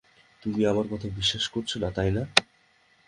তুমি 0.41 0.61
আমার 0.65 0.85
কথা 0.91 1.07
বিশ্বাস 1.15 1.45
করছ 1.47 1.71
না, 1.77 1.89
তাই 1.91 2.09
না? 2.11 2.23